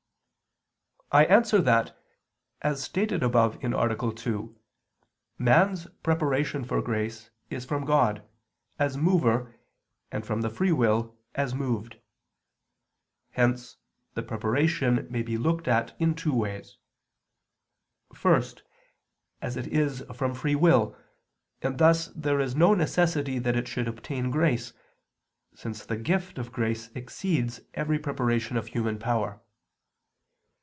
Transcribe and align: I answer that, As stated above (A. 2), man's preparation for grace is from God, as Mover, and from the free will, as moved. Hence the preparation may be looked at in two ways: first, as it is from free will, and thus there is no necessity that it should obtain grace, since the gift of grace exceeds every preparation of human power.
I 1.13 1.25
answer 1.25 1.59
that, 1.63 2.01
As 2.61 2.81
stated 2.81 3.21
above 3.21 3.61
(A. 3.61 4.13
2), 4.13 4.59
man's 5.37 5.85
preparation 6.03 6.63
for 6.63 6.81
grace 6.81 7.29
is 7.49 7.65
from 7.65 7.83
God, 7.83 8.25
as 8.79 8.95
Mover, 8.95 9.53
and 10.09 10.25
from 10.25 10.39
the 10.39 10.49
free 10.49 10.71
will, 10.71 11.17
as 11.35 11.53
moved. 11.53 11.97
Hence 13.31 13.75
the 14.13 14.23
preparation 14.23 15.05
may 15.09 15.21
be 15.21 15.37
looked 15.37 15.67
at 15.67 15.93
in 15.99 16.15
two 16.15 16.33
ways: 16.33 16.77
first, 18.13 18.63
as 19.41 19.57
it 19.57 19.67
is 19.67 20.05
from 20.13 20.33
free 20.33 20.55
will, 20.55 20.95
and 21.61 21.77
thus 21.77 22.07
there 22.15 22.39
is 22.39 22.55
no 22.55 22.73
necessity 22.73 23.37
that 23.37 23.57
it 23.57 23.67
should 23.67 23.89
obtain 23.89 24.31
grace, 24.31 24.71
since 25.53 25.85
the 25.85 25.97
gift 25.97 26.37
of 26.37 26.53
grace 26.53 26.89
exceeds 26.95 27.59
every 27.73 27.99
preparation 27.99 28.55
of 28.55 28.67
human 28.67 28.97
power. 28.97 29.41